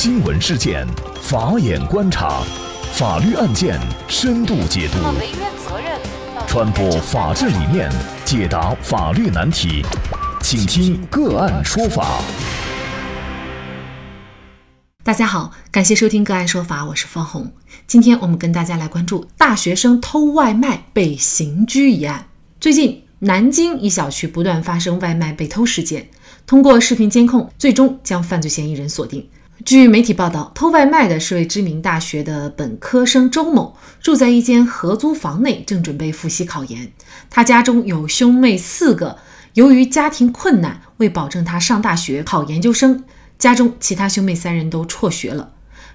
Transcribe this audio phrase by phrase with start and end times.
[0.00, 0.86] 新闻事件，
[1.20, 2.40] 法眼观察，
[2.92, 3.76] 法律案件
[4.06, 4.98] 深度解读，
[6.46, 7.90] 传播法治理念，
[8.24, 9.84] 解答法律难题，
[10.40, 12.22] 请听个案说法。
[15.02, 17.50] 大家好，感谢收听个案说法，我是方红。
[17.88, 22.28] 今天我们跟大家来关注大学生偷外卖被刑拘一案。
[22.60, 26.08] 最近，南京一小区不断发生外卖被偷事件。
[26.46, 29.28] 通过视频监控，最终将犯罪嫌疑人锁定。
[29.64, 36.92] 据媒体报道，偷外卖的是位知名大学的本科生周某，住在一间合租房内，正准备复习考研。
[37.28, 39.18] 他家中有兄妹四个，
[39.54, 43.04] 由于家庭困难，为保证他上大学考研究生，
[43.36, 45.50] 家中其他兄妹三人都辍学了。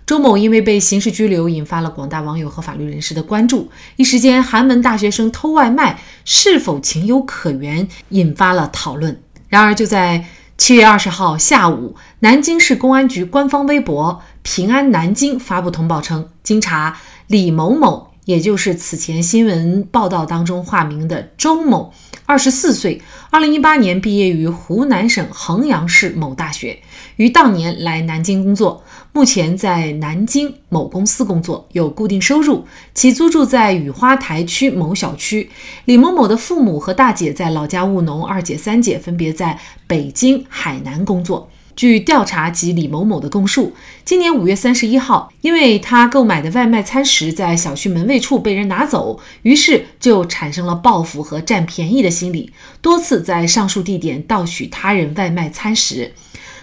[0.06, 3.72] 周某因为被刑事拘留，引发了广大网友和法律人士的关注。
[3.96, 9.18] 一时间，寒门大学生偷外卖是否情有可原，引发了讨论。
[9.48, 10.26] 然而，就在
[10.66, 16.96] 七月二十号下午，南京市公安局官方微博“平安南京”发布通报称，经查，
[17.28, 21.92] 李某某，也就是此前新闻报道当中化名的周某，
[22.26, 26.80] 二十四岁，二零一八年毕业于湖南省衡阳市某大学，
[27.18, 28.84] 于当年来南京工作。
[29.12, 32.66] 目前在南京某公司工作，有固定收入。
[32.94, 35.50] 其租住在雨花台区某小区。
[35.86, 41.50] 李某某的父母和大姐在老家务农，二姐、三姐分别在北京、海南工作。
[41.76, 43.74] 据调查及李某某的供述，
[44.06, 56.14] 今年五月三十一号，因为他购买的外卖餐食在小区门卫处被人拿走，于是就产生了报复和占便宜的心理，多次在上述地点盗取他人外卖餐食。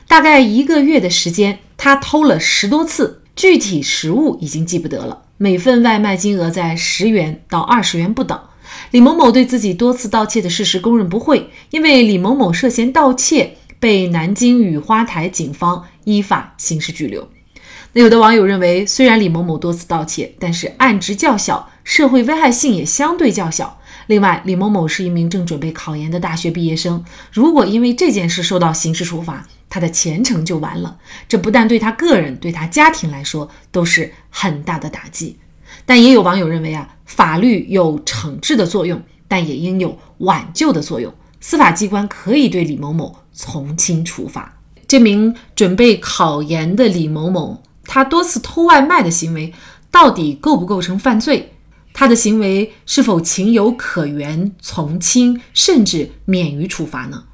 [0.06, 1.58] 大概一个月的时间。
[1.82, 5.22] 他偷了十多次，具体实物已经记不得了。
[5.38, 8.38] 每份外卖金额在十元到二十元不等。
[8.90, 17.28] 李某某对自己多次盗窃的事实供认不讳，因为李某某涉嫌盗窃，被南京雨花台警方依法刑事拘留。
[17.92, 23.80] 那有的网友认为，虽然李某某多次盗窃，但是案值较小，社会危害性也相对较小。
[24.06, 30.98] 另外，李某某是一名正准备考研的大学毕业生，如果因为这件事受到刑事处罚，他的前程就完了，
[31.28, 35.38] 这不但对他个人，对他家庭来说都是很大的打击。
[35.86, 41.12] 但也有网友认为啊，法律有惩治的作用，但也应有挽救的作用。
[41.40, 44.54] 司法机关可以对李某某从轻处罚。
[44.86, 49.54] 这名准备考研的李某某，他多次偷外卖的行为，
[49.90, 51.54] 到底构不构成犯罪？
[51.94, 57.24] 他的行为是否情有可原、从轻，甚至免于处罚呢？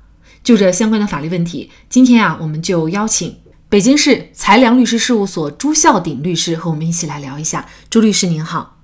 [0.44, 3.36] 就这相关的法律问题，今天啊，我们就邀请
[3.68, 7.66] 北京市才良律师事务所朱孝鼎律师和我们一起来聊一下。
[7.90, 8.78] 朱律师您好，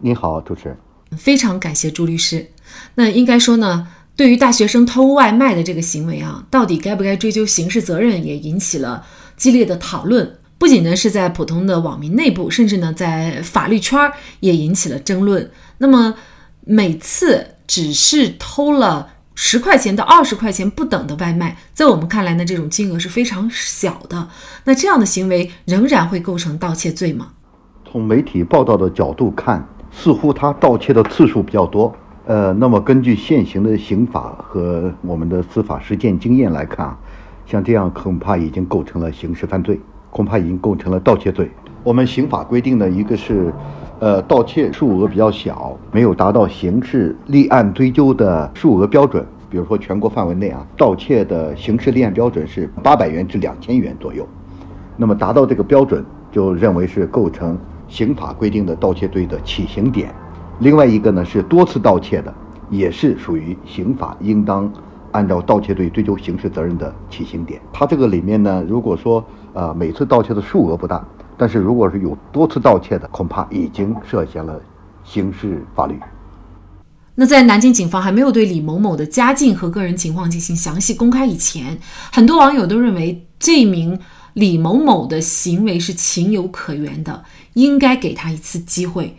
[0.00, 0.76] 您好，主持人，
[1.16, 2.50] 非常感谢朱律师。
[2.96, 3.86] 那应该说呢，
[4.18, 9.06] 对于大学生偷外卖的这个行为啊，到底该不该追究刑事责任，也引起了
[9.36, 10.40] 激烈的讨论。
[10.58, 15.48] 不仅呢是在普通的网民内部，甚至呢在法律圈儿也引起了争论。
[15.78, 16.16] 那么
[16.62, 19.10] 每次只是偷了。
[19.40, 24.28] 十块钱到二十块钱不等的外卖，在我们看来呢，这种金额是非常小的。
[24.64, 27.28] 那这样的行为仍然会构成盗窃罪吗？
[27.88, 31.94] 从媒体报道的角度看，似乎他盗窃的次数比较多。
[32.28, 36.98] 呃，那么根据现行的刑法和我们的司法实践经验来看啊，
[37.46, 39.80] 像这样恐怕已经构成了刑事犯罪，
[40.10, 41.50] 恐怕已经构成了盗窃罪。
[41.82, 43.52] 我们刑法规定的一个是。
[44.00, 49.26] 呃，盗窃数额比较小，没有达到刑事立案追究的数额标准。
[49.50, 54.24] 比如说，全国范围内啊，盗窃的刑事立案标准是八百元至两千元左右。
[54.96, 57.58] 那么达到这个标准，就认为是构成
[57.88, 60.14] 刑法规定的盗窃罪的起刑点。
[60.60, 62.34] 另外一个呢，是多次盗窃的，
[62.70, 64.72] 也是属于刑法应当
[65.12, 67.60] 按照盗窃罪追究刑事责任的起刑点。
[67.72, 71.06] 它这个里面呢，如果说呃每次盗窃的数额不大。
[71.40, 74.60] 但是，如果是有多次盗窃的，恐怕已经涉嫌了
[75.04, 75.96] 刑事法律。
[77.14, 81.78] 那在南京警方还没有对李某某的家境和个人情况进行详细公开以前，
[82.10, 83.96] 很多网友都认为这名
[84.32, 87.22] 李某某的行为是情有可原的，
[87.52, 89.16] 应该给他一次机会。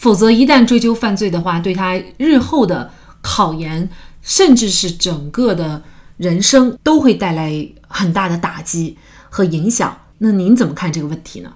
[0.00, 3.86] 否则，一旦追究犯罪的话，对他日后的考研，
[4.22, 5.82] 甚至是整个的
[6.16, 8.96] 人生，都会带来很大的打击
[9.28, 9.94] 和影响。
[10.16, 11.52] 那您怎么看这个问题呢？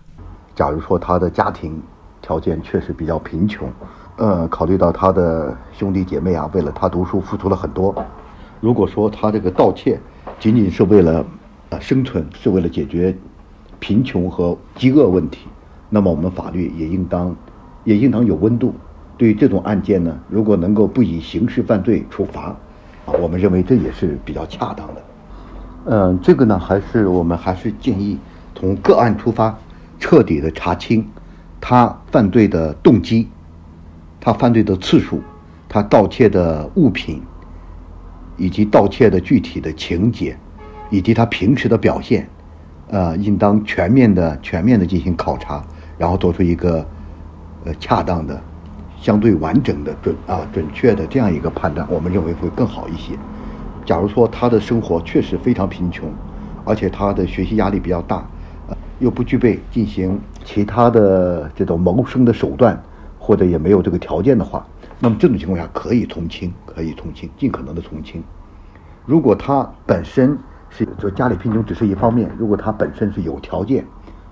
[0.55, 1.83] 假如说他的家庭
[2.21, 3.67] 条件确实比较贫穷，
[4.19, 7.95] 呃，考虑到他的兄弟姐妹啊，为了他读书付出了很多。
[8.61, 9.99] 如果说他这个盗窃
[10.39, 11.25] 仅仅是为了
[11.71, 13.17] 呃生存，是为了解决
[13.79, 15.47] 贫穷和饥饿问题，
[15.89, 17.35] 那么我们法律也应当
[17.85, 18.75] 也应当有温度。
[19.17, 22.47] 对于这种案件呢，如果能够不以刑事犯罪处罚，
[23.07, 25.03] 啊，我们认为这也是比较恰当的。
[25.87, 28.19] 嗯，这个呢，还是我们还是建议
[28.55, 29.57] 从个案出发，
[30.01, 31.07] 彻底的查清
[31.61, 33.29] 他犯罪的动机，
[34.21, 35.21] 他犯罪的次数，
[35.69, 37.23] 他盗窃的物品，
[38.37, 40.37] 以及盗窃的具体的情节，
[40.91, 42.29] 以及他平时的表现，
[42.89, 45.65] 呃，应当全面的、全面的进行考察，
[45.97, 46.85] 然后做出一个
[47.65, 48.41] 呃恰当的、
[48.99, 53.15] 相对完整的、准啊准确的这样一个判断，我们认为会更好一些。
[53.85, 56.11] 假如说他的生活确实非常贫穷，
[56.65, 58.27] 而且他的学习压力比较大，
[58.69, 62.83] 呃，又不具备进行其他的这种谋生的手段，
[63.19, 64.67] 或者也没有这个条件的话，
[64.99, 68.23] 那么这种情况下可以从轻，可以从轻，尽可能的从轻。
[69.05, 70.39] 如果他本身
[70.71, 73.85] 是就家里贫穷只是一方面，如果他本身是有条件，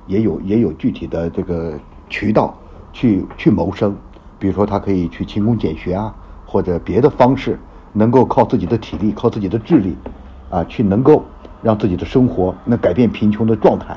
[0.07, 1.79] 也有也有具体的这个
[2.09, 2.59] 渠道
[2.93, 3.97] 去去谋生，
[4.39, 6.15] 比如说他可以去勤工俭学啊，
[6.47, 7.59] 或者别的方式。
[7.95, 9.95] 能够靠自己的体力，靠自己的智力，
[10.49, 11.23] 啊，去能够
[11.63, 13.95] 让自己的生活能改变贫穷的状态。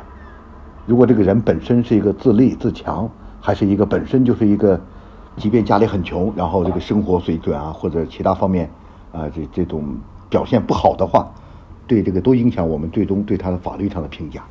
[0.86, 3.10] 如果这个人本身是一个自立自强，
[3.40, 4.78] 还是一个本身就是一个，
[5.38, 8.70] 即便家里很穷，然后这个生活水准啊或者其他方面，
[9.14, 9.96] 啊这这种
[10.30, 11.32] 表现不好的话，
[11.88, 14.44] 对这个都影响我们最终对他的法律上的评价。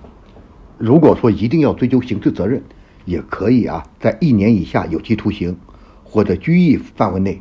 [0.79, 2.63] 如果说一定要追究刑事责任，
[3.05, 5.57] 也可以啊，在一年以下有期徒刑
[6.03, 7.41] 或者拘役范围内，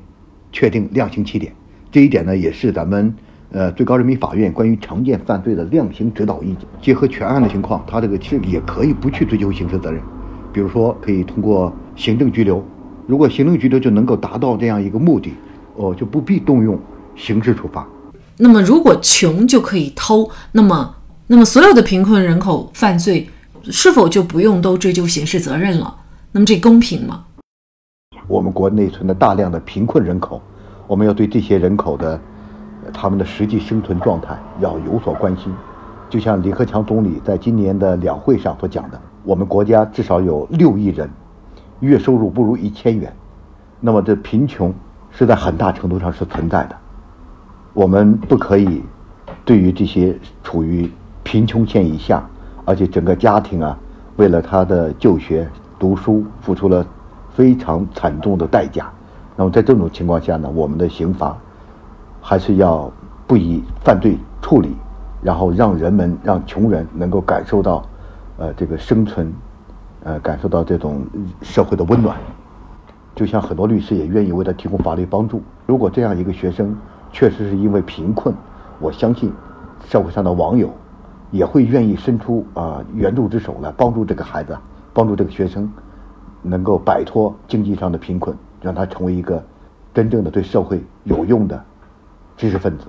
[0.52, 1.54] 确定量刑起点。
[1.92, 3.14] 这一点呢，也是咱们
[3.52, 6.68] 呃最高人民法院关于常见犯罪的量刑指导意见。
[6.82, 10.02] 结合全案的情况，他这个其实也可以不去追究刑事责任，
[10.52, 12.64] 比如说可以通过行政拘留。
[13.06, 15.34] 如果行政拘留就能够达到这样一个目的，
[15.76, 16.80] 哦，就不必动用
[17.16, 17.88] 刑事处罚。
[18.38, 20.96] 那么，如果穷就可以偷，那么
[21.28, 23.28] 那么所有的贫困人口犯罪
[23.72, 25.96] 是否就不用都追究刑事责任了？
[26.32, 27.26] 那么这公平吗？
[28.28, 30.42] 我们国内存在大量的贫困人口。
[30.86, 32.20] 我们要对这些人口的
[32.92, 35.54] 他们的实际生存状态要有所关心，
[36.10, 41.10] 就像李克强总理在今年的两会上所讲的，我们国家至少有六亿人
[41.80, 43.16] 月收入不如一千元，
[43.80, 44.74] 那么这贫穷
[45.10, 46.76] 是在很大程度上是存在的。
[47.74, 48.84] 我们不可以
[49.46, 50.92] 对于这些处于
[51.24, 52.30] 贫穷线以下，
[52.66, 53.78] 而且整个家庭啊
[54.16, 56.86] 为了他的就学读书付出了
[57.34, 58.92] 非常惨重的代价。
[59.36, 61.36] 那么在这种情况下呢，我们的刑罚
[62.22, 62.92] 还是要
[63.26, 64.76] 不以犯罪处理，
[65.22, 67.84] 然后让人们、让穷人能够感受到，
[68.38, 69.34] 呃，这个生存，
[70.04, 71.02] 呃，感受到这种
[71.42, 72.16] 社会的温暖。
[73.16, 75.42] 就像很多律师也愿意为他提供法律帮助。
[75.66, 76.76] 如果这样一个学生
[77.12, 78.34] 确实是因为贫困，
[78.80, 79.32] 我相信
[79.88, 80.70] 社会上的网友
[81.34, 84.58] 也会愿意伸出啊援助之手来帮助这个孩子，
[84.94, 85.70] 帮助这个学生
[86.42, 88.34] 能够摆脱经济上的贫困。
[88.62, 89.46] 让他成为一个
[89.94, 91.62] 真正的对社会有用的
[92.38, 92.86] 知识分子，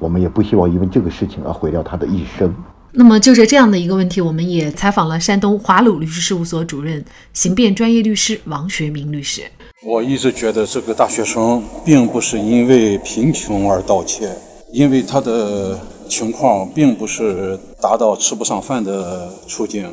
[0.00, 2.52] 我们也不希望因为这个事情而毁掉他的一生。
[2.90, 9.42] 那么，就是这样的一个问题，我们也采访了山东华鲁律师事务所主任、刑辩专业律师王学明律师。
[9.86, 14.28] 我一直觉得这个大学生并不是因为贫穷而盗窃，
[14.72, 15.78] 因为他的
[16.10, 19.88] 情况并不是达到吃不上饭的处境，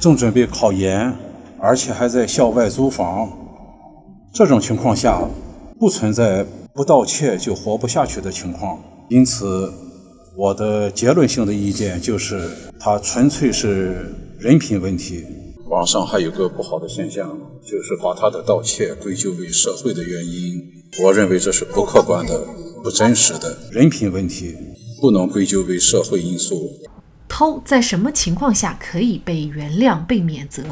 [0.00, 1.14] 正准备考研，
[1.60, 3.30] 而且还在校外租房。
[4.34, 5.22] 这种情况下，
[5.78, 6.44] 不存在
[6.74, 8.78] 不盗窃就活不下去的情况。
[9.08, 9.72] 因此，
[10.36, 12.50] 我的结论性的意见就是，
[12.80, 15.24] 他纯粹是人品问题。
[15.68, 17.28] 网上还有个不好的现象，
[17.62, 20.60] 就是把他的盗窃归咎为社会的原因。
[21.02, 22.38] 我认为这是不客观的、
[22.82, 23.56] 不真实的。
[23.70, 24.54] 人品问题
[25.02, 26.78] 不能归咎为社会因素。
[27.28, 30.62] 偷在什么情况下可以被原谅、被免责？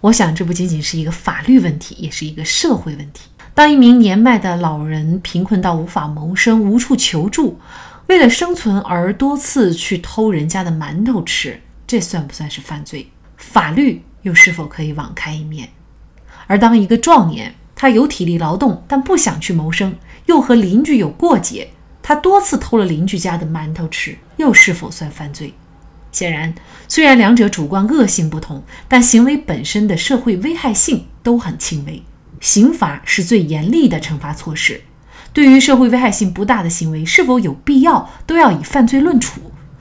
[0.00, 3.22] 我想，这不仅仅是一个法律问题，也是一个社会问题。
[3.52, 7.58] 当一名年迈的老人贫困到无法谋生、无处求助，
[8.06, 13.08] 为了生存而多次去偷人家的馒头吃，这算不算是犯罪？
[13.36, 15.68] 法律又是否可以网开一面？
[16.46, 21.70] 而当一个壮年，他有体力劳动，但不想去谋生，又和邻居有过节，
[22.06, 25.54] 他多次偷了邻居家的馒头吃，又是否算犯罪？
[26.12, 26.54] 显然，
[26.86, 32.02] 虽然两者主观恶性不同，但行为本身的社会危害性都很轻微。
[32.40, 34.82] 刑法是最严厉的惩罚措施，
[35.32, 39.40] 对于社会危害性不大的行为，是否有必要都要以犯罪论处，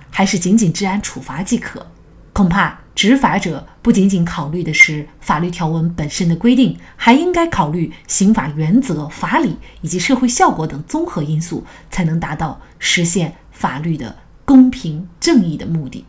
[0.10, 1.86] 还是仅仅治安处罚即可？
[2.34, 16.04] 恐怕执法者不仅仅考虑的是法律条文本身的规定，还应该考虑刑法原则、法理以及社会效果等综合因素，才能达到实现法律的公平正义的目的。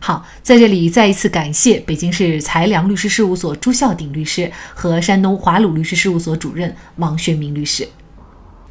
[0.00, 7.86] 好，在这里再一次感谢北京市才良律师事务所朱孝鼎律师和山东华鲁律师事务所主任王学明律师。